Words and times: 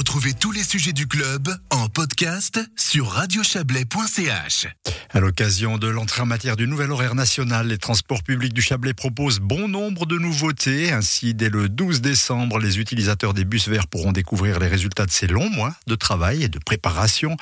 Retrouvez 0.00 0.32
tous 0.32 0.50
les 0.50 0.64
sujets 0.64 0.94
du 0.94 1.06
club 1.06 1.54
en 1.68 1.90
podcast 1.90 2.58
sur 2.74 3.06
radiochablais.ch. 3.10 4.66
À 5.10 5.20
l'occasion 5.20 5.76
de 5.76 5.88
l'entrée 5.88 6.22
en 6.22 6.26
matière 6.26 6.56
du 6.56 6.66
nouvel 6.66 6.90
horaire 6.90 7.14
national, 7.14 7.66
les 7.66 7.76
transports 7.76 8.22
publics 8.22 8.54
du 8.54 8.62
Chablais 8.62 8.94
proposent 8.94 9.40
bon 9.40 9.68
nombre 9.68 10.06
de 10.06 10.16
nouveautés. 10.16 10.90
Ainsi, 10.90 11.34
dès 11.34 11.50
le 11.50 11.68
12 11.68 12.00
décembre, 12.00 12.58
les 12.58 12.78
utilisateurs 12.78 13.34
des 13.34 13.44
bus 13.44 13.68
verts 13.68 13.88
pourront 13.88 14.12
découvrir 14.12 14.58
les 14.58 14.68
résultats 14.68 15.04
de 15.04 15.10
ces 15.10 15.26
longs 15.26 15.50
mois 15.50 15.74
de 15.86 15.94
travail 15.96 16.44
et 16.44 16.48
de 16.48 16.58
préparation. 16.58 17.36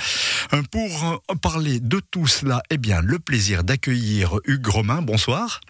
Euh, 0.53 0.61
Pour 0.73 1.23
parler 1.41 1.79
de 1.79 2.01
tout 2.11 2.27
cela, 2.27 2.65
eh 2.71 2.77
bien, 2.77 3.03
le 3.03 3.21
plaisir 3.21 3.63
d'accueillir 3.63 4.41
Hugues 4.47 4.67
Romain. 4.67 5.01
Bonsoir. 5.01 5.61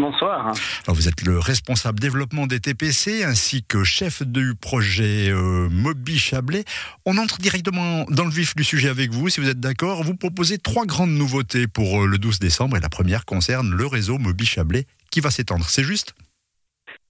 Bonsoir. 0.00 0.52
Alors 0.86 0.96
vous 0.96 1.08
êtes 1.08 1.26
le 1.26 1.38
responsable 1.38 2.00
développement 2.00 2.46
des 2.46 2.58
TPC 2.58 3.22
ainsi 3.22 3.62
que 3.62 3.84
chef 3.84 4.22
du 4.22 4.54
projet 4.54 5.30
euh, 5.30 5.68
Mobi 5.70 6.18
Chablais. 6.18 6.64
On 7.04 7.18
entre 7.18 7.36
directement 7.36 8.06
dans 8.08 8.24
le 8.24 8.30
vif 8.30 8.56
du 8.56 8.64
sujet 8.64 8.88
avec 8.88 9.10
vous, 9.10 9.28
si 9.28 9.40
vous 9.40 9.48
êtes 9.50 9.60
d'accord. 9.60 10.02
Vous 10.02 10.16
proposez 10.16 10.56
trois 10.56 10.86
grandes 10.86 11.10
nouveautés 11.10 11.66
pour 11.66 12.02
euh, 12.02 12.06
le 12.06 12.16
12 12.16 12.38
décembre 12.38 12.78
et 12.78 12.80
la 12.80 12.88
première 12.88 13.26
concerne 13.26 13.74
le 13.74 13.86
réseau 13.86 14.16
Mobi 14.16 14.46
Chablais 14.46 14.86
qui 15.10 15.20
va 15.20 15.30
s'étendre. 15.30 15.66
C'est 15.66 15.84
juste? 15.84 16.14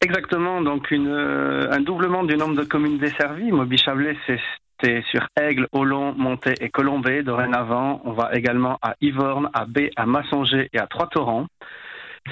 Exactement, 0.01 0.61
donc 0.61 0.91
une, 0.91 1.09
euh, 1.09 1.71
un 1.71 1.81
doublement 1.81 2.25
du 2.25 2.37
nombre 2.37 2.57
de 2.57 2.65
communes 2.65 2.99
desservies. 2.99 3.53
Mobi 3.53 3.79
Chablais, 3.79 4.17
c'est 4.27 5.03
sur 5.11 5.27
Aigle, 5.41 5.69
Olon, 5.73 6.15
Monté 6.17 6.55
et 6.61 6.71
Colombay. 6.71 7.23
Dorénavant, 7.23 8.01
on 8.05 8.13
va 8.13 8.35
également 8.35 8.79
à 8.83 8.95
Yvorne, 9.01 9.49
à 9.53 9.67
B, 9.67 9.91
à 9.95 10.07
Massonger 10.07 10.69
et 10.73 10.79
à 10.79 10.87
Trois-Torrents. 10.87 11.47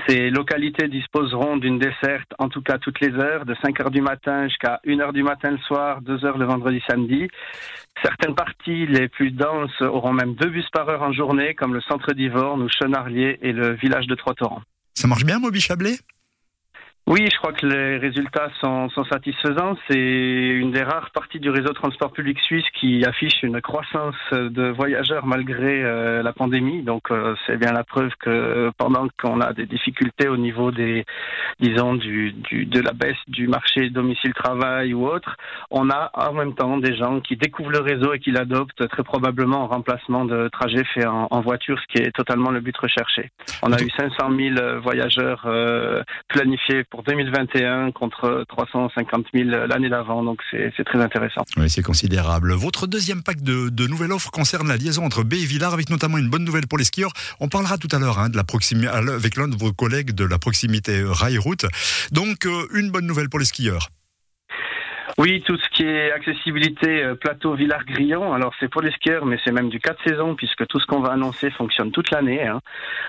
Ces 0.06 0.30
localités 0.30 0.88
disposeront 0.88 1.56
d'une 1.56 1.78
desserte, 1.78 2.32
en 2.38 2.48
tout 2.48 2.62
cas 2.62 2.78
toutes 2.78 3.00
les 3.00 3.12
heures, 3.14 3.44
de 3.44 3.54
5 3.62 3.80
heures 3.80 3.90
du 3.90 4.00
matin 4.00 4.46
jusqu'à 4.48 4.80
1 4.86 5.00
heure 5.00 5.12
du 5.12 5.22
matin 5.22 5.50
le 5.50 5.58
soir, 5.58 6.02
2 6.02 6.24
heures 6.24 6.38
le 6.38 6.44
vendredi 6.44 6.80
samedi. 6.88 7.28
Certaines 8.02 8.34
parties 8.34 8.86
les 8.86 9.08
plus 9.08 9.30
denses 9.30 9.80
auront 9.80 10.12
même 10.12 10.34
deux 10.34 10.50
bus 10.50 10.68
par 10.72 10.88
heure 10.88 11.02
en 11.02 11.12
journée, 11.12 11.54
comme 11.54 11.74
le 11.74 11.80
centre 11.80 12.12
d'Yvorne 12.12 12.62
ou 12.62 12.68
Chenarlier 12.68 13.38
et 13.42 13.52
le 13.52 13.74
village 13.74 14.06
de 14.06 14.14
Trois-Torrents. 14.14 14.62
Ça 14.94 15.08
marche 15.08 15.24
bien, 15.24 15.38
Mobi 15.38 15.60
Chablais? 15.60 15.98
Oui, 17.06 17.26
je 17.32 17.38
crois 17.38 17.54
que 17.54 17.64
les 17.64 17.96
résultats 17.96 18.50
sont, 18.60 18.90
sont 18.90 19.04
satisfaisants. 19.04 19.78
C'est 19.88 19.98
une 19.98 20.72
des 20.72 20.82
rares 20.82 21.10
parties 21.10 21.40
du 21.40 21.48
réseau 21.48 21.68
de 21.68 21.72
transport 21.72 22.12
public 22.12 22.38
suisse 22.40 22.66
qui 22.78 23.02
affiche 23.02 23.42
une 23.42 23.62
croissance 23.62 24.14
de 24.32 24.68
voyageurs 24.68 25.24
malgré 25.24 25.82
euh, 25.82 26.22
la 26.22 26.34
pandémie. 26.34 26.82
Donc, 26.82 27.10
euh, 27.10 27.34
c'est 27.46 27.56
bien 27.56 27.72
la 27.72 27.82
preuve 27.82 28.10
que 28.20 28.70
pendant 28.76 29.08
qu'on 29.22 29.40
a 29.40 29.54
des 29.54 29.64
difficultés 29.64 30.28
au 30.28 30.36
niveau 30.36 30.70
des, 30.70 31.06
disons, 31.60 31.94
du, 31.94 32.32
du, 32.32 32.66
de 32.66 32.80
la 32.80 32.92
baisse 32.92 33.16
du 33.26 33.48
marché 33.48 33.88
domicile-travail 33.88 34.92
ou 34.92 35.06
autre, 35.06 35.34
on 35.70 35.88
a 35.88 36.10
en 36.12 36.34
même 36.34 36.54
temps 36.54 36.76
des 36.76 36.94
gens 36.94 37.20
qui 37.20 37.36
découvrent 37.36 37.70
le 37.70 37.80
réseau 37.80 38.12
et 38.12 38.18
qui 38.18 38.32
l'adoptent 38.32 38.86
très 38.86 39.02
probablement 39.02 39.62
en 39.62 39.66
remplacement 39.66 40.26
de 40.26 40.48
trajets 40.48 40.84
faits 40.92 41.06
en, 41.06 41.28
en, 41.30 41.40
voiture, 41.40 41.78
ce 41.80 41.86
qui 41.86 42.02
est 42.02 42.10
totalement 42.12 42.50
le 42.50 42.60
but 42.60 42.76
recherché. 42.76 43.30
On 43.62 43.72
a 43.72 43.80
eu 43.80 43.88
500 43.96 44.30
000 44.36 44.80
voyageurs 44.82 45.44
euh, 45.46 46.02
planifiés 46.28 46.84
pour 46.84 46.97
2021 47.02 47.92
contre 47.92 48.44
350 48.48 49.26
000 49.34 49.50
l'année 49.66 49.88
d'avant. 49.88 50.22
Donc 50.22 50.40
c'est 50.50 50.84
très 50.84 51.00
intéressant. 51.00 51.42
Oui, 51.56 51.70
c'est 51.70 51.82
considérable. 51.82 52.52
Votre 52.52 52.86
deuxième 52.86 53.22
pack 53.22 53.42
de, 53.42 53.68
de, 53.68 53.86
nouvelles 53.86 54.12
offres 54.12 54.30
concerne 54.30 54.68
la 54.68 54.76
liaison 54.76 55.04
entre 55.04 55.22
B 55.22 55.34
et 55.34 55.44
Villars, 55.44 55.72
avec 55.72 55.90
notamment 55.90 56.18
une 56.18 56.28
bonne 56.28 56.44
nouvelle 56.44 56.66
pour 56.66 56.78
les 56.78 56.84
skieurs. 56.84 57.12
On 57.40 57.48
parlera 57.48 57.78
tout 57.78 57.88
à 57.92 57.98
l'heure 57.98 58.18
hein, 58.18 58.28
de 58.28 58.36
la 58.36 58.44
proximité 58.44 58.88
avec 58.88 59.36
l'un 59.36 59.48
de 59.48 59.56
vos 59.56 59.72
collègues 59.72 60.12
de 60.12 60.24
la 60.24 60.38
proximité 60.38 61.02
rail 61.04 61.38
route. 61.38 61.66
Donc 62.12 62.46
euh, 62.46 62.66
une 62.74 62.90
bonne 62.90 63.06
nouvelle 63.06 63.28
pour 63.28 63.38
les 63.38 63.44
skieurs. 63.44 63.88
Oui, 65.16 65.42
tout 65.46 65.56
ce 65.56 65.68
qui 65.70 65.84
est 65.84 66.12
accessibilité 66.12 67.02
euh, 67.02 67.14
plateau 67.14 67.54
Villars-Grillon, 67.54 68.34
alors 68.34 68.52
c'est 68.60 68.68
pour 68.68 68.82
les 68.82 68.90
skieurs, 68.92 69.24
mais 69.24 69.38
c'est 69.42 69.52
même 69.52 69.70
du 69.70 69.80
4 69.80 69.98
saisons, 70.06 70.34
puisque 70.34 70.66
tout 70.66 70.78
ce 70.78 70.86
qu'on 70.86 71.00
va 71.00 71.12
annoncer 71.12 71.50
fonctionne 71.50 71.90
toute 71.90 72.10
l'année. 72.10 72.46
Hein. 72.46 72.60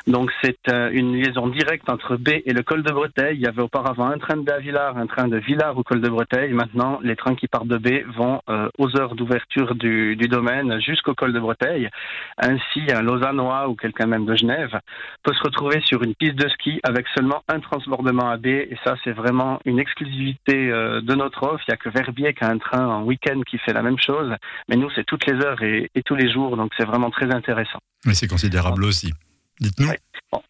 Donc 0.08 0.32
c'est 0.42 0.58
euh, 0.70 0.90
une 0.94 1.16
liaison 1.22 1.48
directe 1.48 1.90
entre 1.90 2.16
B 2.16 2.30
et 2.46 2.54
le 2.54 2.64
col 2.64 2.84
de 2.84 2.92
Breteuil. 2.92 3.36
Il 3.36 3.42
y 3.42 3.48
avait 3.48 3.62
auparavant 3.62 4.08
un 4.08 4.18
train 4.18 4.38
de 4.38 4.44
B 4.44 4.50
à 4.50 4.60
Villars, 4.60 4.98
un 4.98 5.08
train 5.08 5.28
de 5.28 5.38
Villars 5.38 5.78
au 5.78 5.84
col 5.84 6.00
de 6.00 6.10
Breteuil. 6.10 6.54
Maintenant, 6.54 7.00
les 7.04 7.16
trains 7.16 7.36
qui 7.36 7.48
partent 7.48 7.68
de 7.68 7.78
B 7.78 8.06
vont 8.16 8.42
euh, 8.50 8.70
aux 8.78 8.98
heures 8.98 9.16
d'ouverture 9.16 9.76
du, 9.76 10.16
domaine 10.16 10.80
jusqu'au 10.80 11.16
col 11.16 11.34
de 11.34 11.40
Breteuil. 11.40 11.90
Ainsi, 12.38 12.82
un 12.94 13.02
Lausannois 13.02 13.68
ou 13.68 13.76
quelqu'un 13.76 14.06
même 14.06 14.26
de 14.26 14.36
Genève 14.36 14.80
peut 15.24 15.34
se 15.34 15.42
retrouver 15.44 15.82
sur 15.82 16.04
une 16.04 16.16
piste 16.16 16.36
de 16.36 16.48
ski 16.50 16.80
avec 16.84 17.08
seulement 17.16 17.42
un 17.48 17.60
transbordement 17.60 18.30
à 18.30 18.38
B. 18.38 18.46
Et 18.48 18.78
ça, 18.84 18.96
c'est 19.04 19.12
vraiment 19.12 19.60
une 19.66 19.80
exclusivité 19.80 20.68
de 20.70 21.16
notre 21.16 21.44
offre. 21.44 21.64
Il 21.68 21.74
a 21.74 21.78
que 21.78 21.89
Verbier 21.90 22.34
qui 22.34 22.44
a 22.44 22.50
un 22.50 22.58
train 22.58 22.86
en 22.86 23.04
week-end 23.04 23.42
qui 23.50 23.58
fait 23.58 23.74
la 23.74 23.82
même 23.82 23.98
chose, 24.00 24.34
mais 24.68 24.76
nous 24.76 24.90
c'est 24.96 25.06
toutes 25.06 25.26
les 25.26 25.34
heures 25.34 25.62
et, 25.62 25.90
et 25.96 26.04
tous 26.04 26.16
les 26.16 26.32
jours, 26.32 26.58
donc 26.58 26.72
c'est 26.78 26.86
vraiment 26.86 27.10
très 27.10 27.34
intéressant. 27.34 27.80
Mais 28.06 28.14
c'est 28.14 28.28
considérable 28.28 28.84
aussi. 28.84 29.12
Dites-nous. 29.60 29.90
Ouais. 29.90 30.00
Bon. 30.32 30.42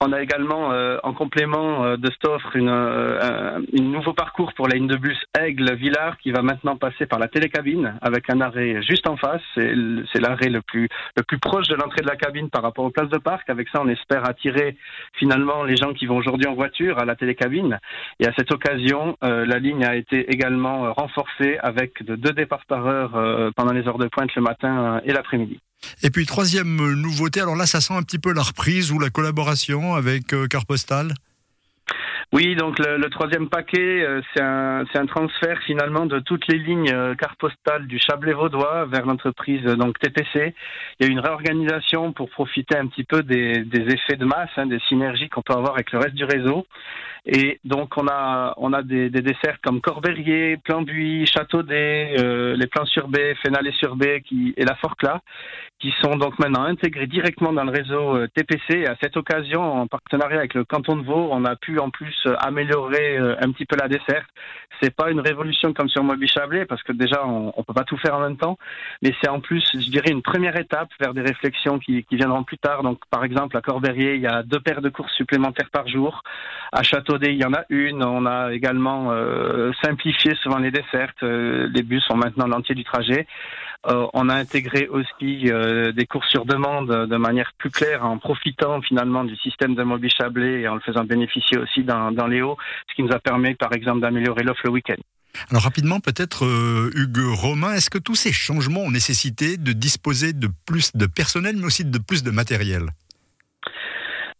On 0.00 0.12
a 0.12 0.22
également, 0.22 0.70
euh, 0.70 0.96
en 1.02 1.12
complément 1.12 1.84
euh, 1.84 1.96
de 1.96 2.08
cette 2.08 2.24
offre, 2.24 2.54
une, 2.54 2.68
euh, 2.68 3.58
un 3.58 3.82
nouveau 3.82 4.12
parcours 4.12 4.52
pour 4.54 4.68
la 4.68 4.76
ligne 4.76 4.86
de 4.86 4.94
bus 4.94 5.18
Aigle-Villars 5.36 6.18
qui 6.18 6.30
va 6.30 6.40
maintenant 6.40 6.76
passer 6.76 7.06
par 7.06 7.18
la 7.18 7.26
télécabine 7.26 7.98
avec 8.00 8.30
un 8.30 8.40
arrêt 8.40 8.80
juste 8.82 9.08
en 9.08 9.16
face. 9.16 9.42
C'est 9.56 10.20
l'arrêt 10.20 10.50
le 10.50 10.62
plus, 10.62 10.88
le 11.16 11.24
plus 11.24 11.40
proche 11.40 11.66
de 11.66 11.74
l'entrée 11.74 12.02
de 12.02 12.06
la 12.06 12.14
cabine 12.14 12.48
par 12.48 12.62
rapport 12.62 12.84
aux 12.84 12.90
places 12.90 13.08
de 13.08 13.18
parc. 13.18 13.50
Avec 13.50 13.68
ça, 13.70 13.80
on 13.82 13.88
espère 13.88 14.24
attirer 14.28 14.76
finalement 15.14 15.64
les 15.64 15.74
gens 15.74 15.92
qui 15.92 16.06
vont 16.06 16.18
aujourd'hui 16.18 16.46
en 16.46 16.54
voiture 16.54 17.00
à 17.00 17.04
la 17.04 17.16
télécabine. 17.16 17.80
Et 18.20 18.28
à 18.28 18.32
cette 18.38 18.52
occasion, 18.52 19.16
la 19.20 19.58
ligne 19.58 19.84
a 19.84 19.96
été 19.96 20.30
également 20.32 20.92
renforcée 20.92 21.58
avec 21.60 22.04
de 22.04 22.14
deux 22.14 22.32
départs 22.32 22.66
par 22.68 22.86
heure 22.86 23.52
pendant 23.56 23.72
les 23.72 23.88
heures 23.88 23.98
de 23.98 24.06
pointe 24.06 24.32
le 24.36 24.42
matin 24.42 25.00
et 25.04 25.12
l'après-midi. 25.12 25.58
Et 26.02 26.10
puis 26.10 26.26
troisième 26.26 26.94
nouveauté, 26.94 27.40
alors 27.40 27.56
là 27.56 27.66
ça 27.66 27.80
sent 27.80 27.94
un 27.94 28.02
petit 28.02 28.18
peu 28.18 28.32
la 28.32 28.42
reprise 28.42 28.90
ou 28.90 28.98
la 28.98 29.10
collaboration 29.10 29.94
avec 29.94 30.32
euh, 30.32 30.46
Carpostal? 30.46 31.14
Oui, 32.32 32.54
donc 32.56 32.78
le, 32.78 32.98
le 32.98 33.10
troisième 33.10 33.48
paquet, 33.48 34.02
euh, 34.04 34.20
c'est 34.34 34.42
un, 34.42 34.84
un, 34.94 35.06
transfert 35.06 35.58
finalement 35.62 36.06
de 36.06 36.18
toutes 36.18 36.46
les 36.48 36.58
lignes 36.58 36.92
euh, 36.92 37.14
carte 37.14 37.38
postales 37.38 37.86
du 37.86 37.98
Chablais 37.98 38.32
vaudois 38.32 38.86
vers 38.86 39.06
l'entreprise 39.06 39.64
euh, 39.66 39.76
donc 39.76 39.98
TPC. 39.98 40.54
Il 41.00 41.06
y 41.06 41.08
a 41.08 41.12
une 41.12 41.20
réorganisation 41.20 42.12
pour 42.12 42.28
profiter 42.30 42.76
un 42.76 42.86
petit 42.86 43.04
peu 43.04 43.22
des, 43.22 43.64
des 43.64 43.94
effets 43.94 44.16
de 44.16 44.24
masse, 44.24 44.50
hein, 44.56 44.66
des 44.66 44.80
synergies 44.88 45.28
qu'on 45.28 45.42
peut 45.42 45.54
avoir 45.54 45.74
avec 45.74 45.90
le 45.92 45.98
reste 45.98 46.14
du 46.14 46.24
réseau. 46.24 46.66
Et 47.26 47.60
donc 47.64 47.96
on 47.96 48.06
a 48.08 48.54
on 48.56 48.72
a 48.72 48.82
des, 48.82 49.10
des 49.10 49.20
desserts 49.20 49.58
comme 49.62 49.80
Corberier, 49.80 50.56
Plan-Buis, 50.58 51.26
Châteaudet, 51.26 52.14
euh, 52.18 52.56
les 52.56 52.66
plans 52.66 52.86
sur 52.86 53.08
B, 53.08 53.16
Fénalé 53.42 53.72
sur 53.72 53.96
B 53.96 54.20
qui, 54.24 54.54
et 54.56 54.64
la 54.64 54.74
Forclaz, 54.76 55.18
qui 55.78 55.92
sont 56.02 56.16
donc 56.16 56.38
maintenant 56.38 56.64
intégrés 56.64 57.06
directement 57.06 57.52
dans 57.52 57.64
le 57.64 57.70
réseau 57.70 58.26
TPC. 58.28 58.80
Et 58.80 58.86
à 58.86 58.96
cette 59.02 59.16
occasion, 59.16 59.62
en 59.62 59.86
partenariat 59.86 60.38
avec 60.38 60.54
le 60.54 60.64
canton 60.64 60.96
de 60.96 61.04
Vaud, 61.04 61.28
on 61.30 61.44
a 61.44 61.56
pu 61.56 61.78
en 61.78 61.90
plus 61.90 62.07
améliorer 62.38 63.18
un 63.18 63.52
petit 63.52 63.66
peu 63.66 63.76
la 63.76 63.88
desserte. 63.88 64.28
C'est 64.80 64.94
pas 64.94 65.10
une 65.10 65.20
révolution 65.20 65.72
comme 65.72 65.88
sur 65.88 66.04
Moby 66.04 66.28
Chablais 66.28 66.64
parce 66.64 66.82
que 66.82 66.92
déjà 66.92 67.26
on, 67.26 67.52
on 67.56 67.64
peut 67.64 67.74
pas 67.74 67.84
tout 67.84 67.96
faire 67.96 68.14
en 68.14 68.20
même 68.20 68.36
temps, 68.36 68.56
mais 69.02 69.12
c'est 69.20 69.28
en 69.28 69.40
plus, 69.40 69.64
je 69.74 69.90
dirais, 69.90 70.10
une 70.10 70.22
première 70.22 70.56
étape 70.56 70.88
vers 71.00 71.14
des 71.14 71.22
réflexions 71.22 71.78
qui, 71.78 72.04
viendront 72.10 72.44
plus 72.44 72.58
tard. 72.58 72.82
Donc 72.82 73.00
par 73.10 73.24
exemple 73.24 73.56
à 73.56 73.60
Corberier, 73.60 74.14
il 74.14 74.20
y 74.20 74.26
a 74.26 74.42
deux 74.42 74.60
paires 74.60 74.80
de 74.80 74.88
courses 74.88 75.12
supplémentaires 75.14 75.70
par 75.70 75.88
jour. 75.88 76.22
À 76.72 76.82
Châteaudet, 76.82 77.32
il 77.32 77.40
y 77.40 77.44
en 77.44 77.52
a 77.52 77.64
une. 77.68 78.04
On 78.04 78.26
a 78.26 78.52
également 78.52 79.12
euh, 79.12 79.72
simplifié 79.82 80.34
souvent 80.36 80.58
les 80.58 80.70
dessertes. 80.70 81.22
Euh, 81.22 81.68
les 81.74 81.82
bus 81.82 82.02
sont 82.04 82.16
maintenant 82.16 82.46
l'entier 82.46 82.74
du 82.74 82.84
trajet. 82.84 83.26
Euh, 83.86 84.06
on 84.12 84.28
a 84.28 84.34
intégré 84.34 84.88
aussi 84.88 85.50
euh, 85.50 85.92
des 85.92 86.04
courses 86.04 86.28
sur 86.28 86.44
demande 86.44 86.88
de 86.88 87.16
manière 87.16 87.52
plus 87.58 87.70
claire 87.70 88.04
en 88.04 88.18
profitant 88.18 88.82
finalement 88.82 89.22
du 89.22 89.36
système 89.36 89.76
de 89.76 89.82
Moby 89.84 90.10
Chablais 90.10 90.62
et 90.62 90.68
en 90.68 90.74
le 90.74 90.80
faisant 90.80 91.04
bénéficier 91.04 91.58
aussi 91.58 91.84
dans, 91.84 92.10
dans 92.10 92.26
les 92.26 92.42
hauts, 92.42 92.56
ce 92.90 92.94
qui 92.96 93.02
nous 93.04 93.12
a 93.12 93.20
permis 93.20 93.54
par 93.54 93.72
exemple 93.72 94.00
d'améliorer 94.00 94.42
l'offre 94.42 94.62
le 94.64 94.70
week-end. 94.70 95.00
Alors 95.50 95.62
rapidement, 95.62 96.00
peut-être 96.00 96.44
euh, 96.44 96.90
Hugues 96.94 97.34
Romain, 97.34 97.72
est-ce 97.72 97.90
que 97.90 97.98
tous 97.98 98.16
ces 98.16 98.32
changements 98.32 98.80
ont 98.80 98.90
nécessité 98.90 99.56
de 99.56 99.72
disposer 99.72 100.32
de 100.32 100.48
plus 100.66 100.94
de 100.94 101.06
personnel, 101.06 101.56
mais 101.56 101.66
aussi 101.66 101.84
de 101.84 101.98
plus 101.98 102.22
de 102.24 102.30
matériel? 102.30 102.86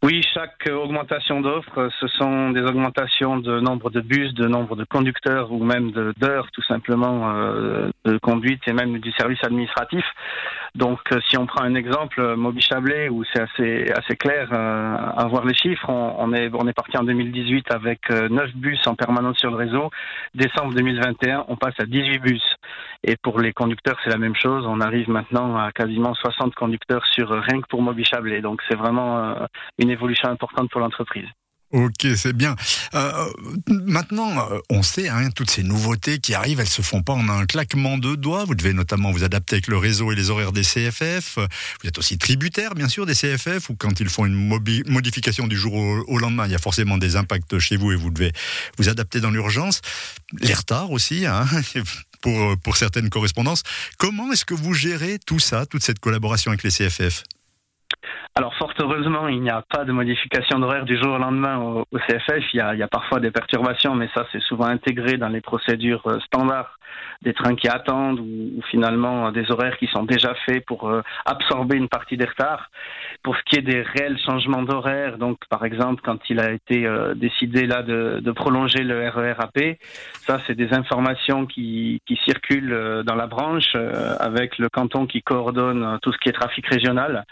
Oui, 0.05 0.23
chaque 0.33 0.71
augmentation 0.71 1.41
d'offres, 1.41 1.89
ce 1.99 2.07
sont 2.07 2.51
des 2.51 2.61
augmentations 2.61 3.39
de 3.39 3.59
nombre 3.59 3.91
de 3.91 4.01
bus, 4.01 4.33
de 4.33 4.47
nombre 4.47 4.77
de 4.77 4.85
conducteurs 4.85 5.51
ou 5.51 5.65
même 5.65 5.91
d'heures 6.19 6.49
tout 6.53 6.63
simplement 6.63 7.33
euh, 7.35 7.91
de 8.05 8.17
conduite 8.19 8.63
et 8.69 8.73
même 8.73 8.99
du 9.01 9.11
service 9.13 9.43
administratif. 9.43 10.05
Donc 10.75 11.01
si 11.29 11.37
on 11.37 11.47
prend 11.47 11.63
un 11.63 11.75
exemple, 11.75 12.37
Moby 12.37 12.61
Chablais, 12.61 13.09
où 13.09 13.25
c'est 13.33 13.41
assez, 13.41 14.17
clair 14.17 14.49
euh, 14.53 14.97
à 15.17 15.27
voir 15.29 15.45
les 15.45 15.55
chiffres, 15.55 15.89
on, 15.89 16.15
on, 16.19 16.33
est, 16.33 16.51
on 16.55 16.67
est 16.67 16.73
parti 16.73 16.97
en 16.97 17.05
2018 17.05 17.73
avec 17.73 18.01
euh, 18.11 18.29
9 18.29 18.55
bus 18.57 18.81
en 18.87 18.95
permanence 18.95 19.39
sur 19.39 19.51
le 19.51 19.57
réseau. 19.57 19.91
Décembre 20.35 20.75
2021, 20.75 21.47
on 21.49 21.57
passe 21.57 21.75
à 21.79 21.87
18 21.87 22.19
bus. 22.19 22.43
Et 23.05 23.17
pour 23.17 23.41
les 23.41 23.53
conducteurs, 23.53 23.99
c'est 24.05 24.11
la 24.11 24.19
même 24.19 24.35
chose. 24.35 24.67
On 24.67 24.81
arrive 24.81 25.09
maintenant 25.09 25.57
à 25.57 25.73
quasiment 25.73 26.15
60 26.15 26.55
conducteurs 26.55 27.05
sur 27.07 27.31
rien 27.31 27.61
que 27.61 27.67
pour 27.69 27.83
Moby 27.83 28.05
Chablais. 28.05 28.41
Donc 28.41 28.61
c'est 28.69 28.77
vraiment 28.77 29.37
une 29.79 29.91
évolution 29.91 30.29
importante 30.29 30.71
pour 30.71 30.81
l'entreprise. 30.81 31.29
Ok, 31.71 32.07
c'est 32.17 32.33
bien. 32.33 32.57
Euh, 32.95 33.31
maintenant, 33.69 34.51
euh, 34.51 34.59
on 34.71 34.83
sait, 34.83 35.09
hein, 35.09 35.31
toutes 35.31 35.51
ces 35.51 35.63
nouveautés 35.63 36.19
qui 36.19 36.33
arrivent, 36.33 36.61
elles 36.61 36.67
se 36.67 36.81
font 36.81 37.03
pas 37.03 37.13
en 37.13 37.29
un 37.29 37.45
claquement 37.45 37.99
de 37.99 38.15
doigts. 38.15 38.47
Vous 38.47 38.55
devez 38.55 38.73
notamment 38.73 39.13
vous 39.13 39.23
adapter 39.23 39.57
avec 39.57 39.67
le 39.67 39.77
réseau 39.77 40.11
et 40.11 40.15
les 40.15 40.31
horaires 40.31 40.53
des 40.53 40.63
CFF. 40.63 41.37
Vous 41.37 41.89
êtes 41.89 41.99
aussi 41.99 42.17
tributaire, 42.17 42.75
bien 42.75 42.89
sûr, 42.89 43.05
des 43.05 43.15
CFF, 43.15 43.69
ou 43.69 43.75
quand 43.75 44.01
ils 44.01 44.09
font 44.09 44.25
une 44.25 44.49
modification 44.87 45.47
du 45.47 45.59
jour 45.59 45.75
au, 45.75 46.19
lendemain, 46.19 46.47
il 46.47 46.53
y 46.53 46.55
a 46.55 46.59
forcément 46.59 46.97
des 46.97 47.17
impacts 47.17 47.59
chez 47.59 47.77
vous 47.77 47.93
et 47.93 47.97
vous 47.97 48.11
devez 48.11 48.33
vous 48.79 48.89
adapter 48.89 49.21
dans 49.21 49.31
l'urgence. 49.31 49.83
Les 50.41 50.55
retards 50.55 50.91
aussi, 50.91 51.27
hein, 51.27 51.47
pour, 52.23 52.57
pour 52.59 52.79
certaines 52.79 53.11
correspondances. 53.11 53.63
Comment 53.99 54.33
est-ce 54.33 54.47
que 54.47 54.55
vous 54.55 54.73
gérez 54.73 55.19
tout 55.19 55.39
ça, 55.39 55.67
toute 55.67 55.83
cette 55.83 55.99
collaboration 55.99 56.51
avec 56.51 56.63
les 56.63 56.71
CFF 56.71 57.25
alors 58.35 58.55
fort 58.55 58.73
heureusement, 58.79 59.27
il 59.27 59.41
n'y 59.41 59.51
a 59.51 59.63
pas 59.69 59.85
de 59.85 59.91
modification 59.91 60.61
d'horaire 60.61 60.85
du 60.85 60.97
jour 60.97 61.15
au 61.15 61.19
lendemain 61.19 61.59
au, 61.59 61.85
CFF. 61.99 62.55
Il 62.55 62.59
y, 62.59 62.61
a, 62.61 62.75
il 62.75 62.79
y, 62.79 62.83
a, 62.85 62.89
parfois 62.89 63.19
des 63.19 63.33
perturbations, 63.33 63.95
mais 63.97 64.09
ça 64.15 64.27
c'est 64.31 64.41
souvent 64.43 64.67
intégré 64.67 65.17
dans 65.17 65.29
les 65.29 65.41
procédures 65.41 66.07
euh, 66.07 66.21
standards 66.21 66.78
des 67.23 67.35
trains 67.35 67.57
qui 67.57 67.69
attendent 67.69 68.21
ou, 68.21 68.63
finalement 68.71 69.33
des 69.33 69.51
horaires 69.51 69.77
qui 69.79 69.87
sont 69.89 70.05
déjà 70.05 70.35
faits 70.47 70.65
pour 70.67 70.89
euh, 70.89 71.03
absorber 71.25 71.77
une 71.77 71.89
partie 71.89 72.17
des 72.17 72.25
retards. 72.25 72.71
Pour 73.23 73.37
ce 73.37 73.43
qui 73.47 73.57
est 73.57 73.63
des 73.63 73.83
réels 73.83 74.19
changements 74.25 74.63
d'horaire, 74.63 75.19
donc 75.19 75.39
par 75.49 75.65
exemple 75.65 76.03
quand 76.05 76.19
il 76.31 76.41
a 76.41 76.53
été 76.53 76.87
euh, 76.87 77.15
décidé 77.15 77.67
là 77.67 77.83
de, 77.83 78.33
prolonger 78.33 78.85
le 78.85 79.09
RERAP, 79.09 79.79
ça 80.13 80.39
c'est 80.47 80.55
des 80.55 80.73
informations 80.73 81.47
qui, 81.47 82.01
circulent 82.25 83.03
dans 83.05 83.15
la 83.15 83.27
branche 83.27 83.75
avec 84.21 84.59
le 84.59 84.69
canton 84.69 85.07
qui 85.07 85.23
coordonne 85.23 85.99
tout 86.03 86.13
ce 86.13 86.19
qui 86.19 86.29
est 86.29 86.33
trafic 86.33 86.67
régional 86.67 87.25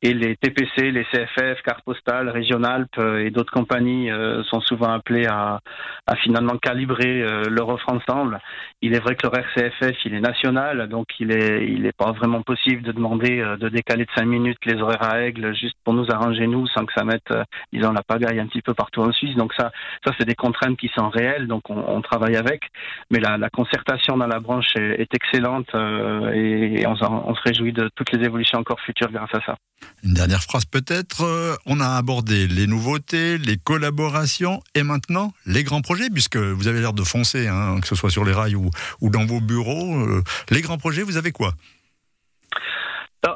et 0.00 0.14
les 0.14 0.36
TPC, 0.36 0.92
les 0.92 1.04
CFF, 1.06 1.60
Carte 1.64 1.84
Postale, 1.84 2.28
Régionalp 2.28 2.88
euh, 2.98 3.24
et 3.24 3.30
d'autres 3.30 3.52
compagnies 3.52 4.10
euh, 4.10 4.44
sont 4.44 4.60
souvent 4.60 4.92
appelés 4.92 5.26
à, 5.26 5.60
à 6.06 6.16
finalement 6.16 6.56
calibrer 6.56 7.22
euh, 7.22 7.44
leur 7.50 7.68
offre 7.68 7.90
ensemble. 7.92 8.38
Il 8.80 8.94
est 8.94 9.00
vrai 9.08 9.16
que 9.16 9.26
l'horaire 9.26 9.46
CFF, 9.54 9.96
il 10.04 10.14
est 10.14 10.20
national, 10.20 10.88
donc 10.88 11.06
il 11.18 11.32
est, 11.32 11.66
il 11.66 11.86
est 11.86 11.96
pas 11.96 12.12
vraiment 12.12 12.42
possible 12.42 12.82
de 12.82 12.92
demander 12.92 13.42
de 13.58 13.68
décaler 13.68 14.04
de 14.04 14.10
5 14.16 14.24
minutes 14.24 14.58
les 14.64 14.80
horaires 14.80 15.02
à 15.02 15.20
Aigle 15.22 15.54
juste 15.54 15.76
pour 15.84 15.94
nous 15.94 16.06
arranger 16.10 16.46
nous, 16.46 16.66
sans 16.68 16.84
que 16.84 16.92
ça 16.96 17.04
mette, 17.04 17.32
disons, 17.72 17.92
la 17.92 18.02
pagaille 18.02 18.38
un 18.38 18.46
petit 18.46 18.62
peu 18.62 18.74
partout 18.74 19.00
en 19.00 19.12
Suisse. 19.12 19.36
Donc 19.36 19.52
ça, 19.54 19.70
ça 20.04 20.12
c'est 20.18 20.26
des 20.26 20.34
contraintes 20.34 20.76
qui 20.76 20.90
sont 20.94 21.08
réelles, 21.08 21.46
donc 21.46 21.70
on, 21.70 22.00
travaille 22.02 22.36
avec. 22.36 22.62
Mais 23.10 23.18
la, 23.18 23.48
concertation 23.50 24.16
dans 24.16 24.26
la 24.26 24.40
branche 24.40 24.68
est, 24.76 25.12
excellente 25.14 25.68
et, 25.74 26.86
on, 26.86 26.96
se 26.96 27.42
réjouit 27.44 27.72
de 27.72 27.90
toutes 27.94 28.12
les 28.12 28.24
évolutions 28.24 28.58
encore 28.58 28.80
futures 28.80 29.10
grâce 29.10 29.34
à 29.34 29.40
ça. 29.44 29.56
Une 30.04 30.14
dernière 30.14 30.42
phrase 30.42 30.64
peut-être. 30.64 31.22
Euh, 31.22 31.56
on 31.66 31.80
a 31.80 31.88
abordé 31.88 32.46
les 32.46 32.66
nouveautés, 32.66 33.38
les 33.38 33.56
collaborations 33.56 34.60
et 34.74 34.82
maintenant 34.82 35.32
les 35.46 35.64
grands 35.64 35.80
projets, 35.80 36.08
puisque 36.10 36.36
vous 36.36 36.68
avez 36.68 36.80
l'air 36.80 36.92
de 36.92 37.02
foncer, 37.02 37.48
hein, 37.48 37.78
que 37.80 37.86
ce 37.86 37.94
soit 37.94 38.10
sur 38.10 38.24
les 38.24 38.32
rails 38.32 38.54
ou, 38.54 38.70
dans 39.02 39.24
vos 39.24 39.40
bureaux. 39.40 39.96
Euh, 39.96 40.22
les 40.50 40.60
grands 40.60 40.78
projets, 40.78 41.02
vous 41.02 41.16
avez 41.16 41.32
quoi? 41.32 41.50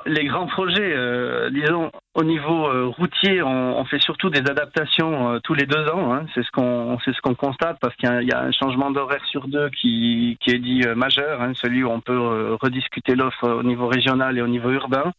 Les 0.07 0.25
grands 0.25 0.47
projets, 0.47 0.95
euh, 0.95 1.51
disons, 1.51 1.93
au 2.15 2.25
niveau 2.25 2.91
routier, 2.93 3.43
on, 3.43 3.85
fait 3.85 4.01
surtout 4.01 4.31
des 4.31 4.41
adaptations 4.41 5.39
tous 5.45 5.55
les 5.55 5.67
deux 5.67 5.87
ans. 5.89 6.15
Hein. 6.15 6.25
C'est 6.35 6.43
ce 6.43 6.51
qu'on, 6.51 6.99
c'est 7.05 7.13
ce 7.15 7.21
qu'on 7.21 7.35
constate 7.35 7.79
parce 7.81 7.95
qu'il 7.97 8.09
y, 8.09 8.33
a 8.33 8.41
un 8.41 8.53
changement 8.53 8.91
d'horaire 8.91 9.25
sur 9.27 9.49
deux 9.49 9.69
qui, 9.71 10.39
qui 10.41 10.51
est 10.51 10.59
dit 10.59 10.83
majeur, 10.97 11.43
hein, 11.43 11.53
celui 11.55 11.85
où 11.85 11.91
on 11.91 12.01
peut 12.01 12.55
rediscuter 12.63 13.15
l'offre 13.15 13.47
au 13.49 13.63
niveau 13.63 13.87
régional 13.87 14.39
et 14.39 14.43
au 14.43 14.49
niveau 14.49 14.71
urbain. 14.71 15.13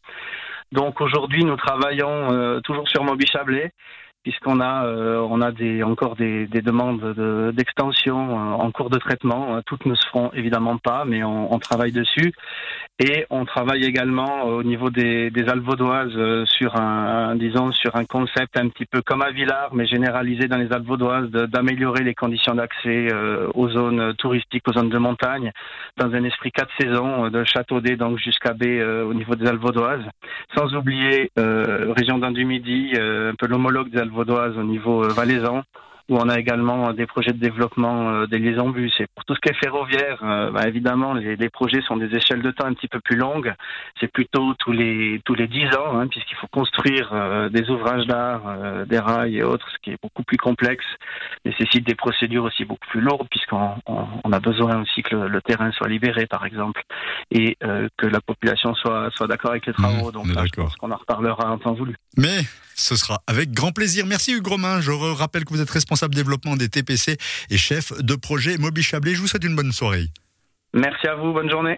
Donc 0.73 1.01
aujourd'hui, 1.01 1.45
nous 1.45 1.55
travaillons 1.55 2.33
euh, 2.33 2.59
toujours 2.61 2.89
sur 2.89 3.03
Moby 3.03 3.27
Chablais 3.27 3.71
puisqu'on 4.23 4.59
a 4.59 4.85
euh, 4.85 5.17
on 5.29 5.41
a 5.41 5.51
encore 5.83 6.15
des, 6.15 6.47
des 6.47 6.61
demandes 6.61 7.13
d'extension 7.55 8.29
euh, 8.29 8.53
en 8.53 8.71
cours 8.71 8.89
de 8.89 8.97
traitement. 8.97 9.61
Toutes 9.65 9.85
ne 9.85 9.95
se 9.95 10.07
feront 10.07 10.31
évidemment 10.33 10.77
pas, 10.77 11.05
mais 11.05 11.23
on, 11.23 11.59
travaille 11.59 11.91
dessus. 11.91 12.33
Et 12.99 13.25
on 13.29 13.43
travaille 13.43 13.83
également 13.83 14.43
au 14.43 14.63
niveau 14.63 14.89
des, 14.89 15.31
des 15.31 15.49
Alvaudoises 15.49 16.45
sur 16.45 16.75
un, 16.79 17.35
disons 17.35 17.71
sur 17.71 17.95
un 17.95 18.05
concept 18.05 18.57
un 18.57 18.69
petit 18.69 18.85
peu 18.85 19.01
comme 19.01 19.21
à 19.23 19.31
Villars, 19.31 19.73
mais 19.73 19.87
généralisé 19.87 20.47
dans 20.47 20.57
les 20.57 20.71
Alvaudoises, 20.71 21.29
d'améliorer 21.31 22.03
les 22.03 22.13
conditions 22.13 22.53
d'accès 22.53 23.07
aux 23.55 23.69
zones 23.69 24.13
touristiques, 24.15 24.67
aux 24.67 24.73
zones 24.73 24.89
de 24.89 24.99
montagne, 24.99 25.51
dans 25.97 26.13
un 26.13 26.23
esprit 26.23 26.51
quatre 26.51 26.71
saisons 26.79 27.29
de 27.29 27.43
Châteaudet 27.43 27.95
donc 27.95 28.19
jusqu'à 28.19 28.53
B 28.53 28.63
au 29.07 29.13
niveau 29.13 29.35
des 29.35 29.47
Alvaudoises. 29.47 30.05
Sans 30.55 30.73
oublier 30.75 31.31
euh, 31.39 31.93
région 31.95 32.19
d'Inde-du-Midi, 32.19 32.93
euh, 32.97 33.31
un 33.31 33.35
peu 33.35 33.47
l'homologue 33.47 33.89
des 33.89 33.99
Alvaudoises 33.99 34.57
au 34.57 34.63
niveau 34.63 35.03
euh, 35.03 35.09
valaisan 35.09 35.63
où 36.09 36.17
on 36.17 36.27
a 36.27 36.37
également 36.37 36.91
des 36.91 37.05
projets 37.05 37.31
de 37.31 37.39
développement 37.39 38.09
euh, 38.09 38.27
des 38.27 38.37
liaisons 38.37 38.69
bus. 38.69 38.93
Et 38.99 39.07
pour 39.15 39.23
tout 39.23 39.35
ce 39.35 39.39
qui 39.39 39.49
est 39.49 39.59
ferroviaire, 39.63 40.19
euh, 40.23 40.51
bah, 40.51 40.67
évidemment, 40.67 41.13
les, 41.13 41.37
les, 41.37 41.49
projets 41.49 41.81
sont 41.81 41.95
des 41.95 42.13
échelles 42.13 42.41
de 42.41 42.51
temps 42.51 42.65
un 42.65 42.73
petit 42.73 42.89
peu 42.89 42.99
plus 42.99 43.15
longues. 43.15 43.53
C'est 43.99 44.11
plutôt 44.11 44.53
tous 44.59 44.73
les 44.73 45.21
tous 45.23 45.33
les 45.33 45.47
dix 45.47 45.65
ans, 45.75 45.97
hein, 45.97 46.07
puisqu'il 46.07 46.35
faut 46.35 46.47
construire 46.47 47.09
euh, 47.13 47.47
des 47.49 47.69
ouvrages 47.69 48.05
d'art, 48.05 48.41
des 48.85 48.99
rails 48.99 49.37
et 49.37 49.43
autres, 49.43 49.67
ce 49.71 49.77
qui 49.81 49.91
est 49.91 50.01
beaucoup 50.01 50.23
plus 50.23 50.37
complexe, 50.37 50.85
nécessite 51.45 51.87
des 51.87 51.95
procédures 51.95 52.43
aussi 52.43 52.65
beaucoup 52.65 52.87
plus 52.89 53.01
lourdes, 53.01 53.27
puisqu'on 53.29 53.75
on, 53.85 54.31
a 54.31 54.39
besoin 54.39 54.81
aussi 54.81 55.03
que 55.03 55.15
le, 55.15 55.41
terrain 55.41 55.71
soit 55.71 55.87
libéré, 55.87 56.25
par 56.25 56.45
exemple, 56.45 56.81
et 57.31 57.57
que 57.59 58.07
la 58.07 58.19
population 58.21 58.73
soit 58.75 59.09
soit 59.15 59.27
d'accord 59.27 59.51
avec 59.51 59.65
les 59.65 59.73
travaux. 59.73 60.09
Mmh, 60.09 60.11
Donc, 60.11 60.27
là, 60.33 60.43
je 60.45 60.61
pense 60.61 60.75
qu'on 60.75 60.91
en 60.91 60.97
reparlera 60.97 61.51
en 61.51 61.57
temps 61.57 61.73
voulu. 61.73 61.95
Mais 62.17 62.41
ce 62.75 62.95
sera 62.95 63.21
avec 63.27 63.51
grand 63.51 63.71
plaisir. 63.71 64.05
Merci 64.05 64.33
Hugues 64.33 64.47
Romain. 64.47 64.81
Je 64.81 64.91
rappelle 64.91 65.45
que 65.45 65.53
vous 65.53 65.61
êtes 65.61 65.69
responsable 65.93 66.15
développement 66.15 66.55
des 66.55 66.69
TPC 66.69 67.17
et 67.51 67.57
chef 67.57 67.93
de 68.01 68.15
projet 68.15 68.57
Moby. 68.57 68.81
Je 68.81 69.21
vous 69.21 69.27
souhaite 69.27 69.43
une 69.43 69.55
bonne 69.55 69.71
soirée. 69.71 70.07
Merci 70.73 71.07
à 71.07 71.15
vous, 71.15 71.31
bonne 71.33 71.49
journée. 71.49 71.77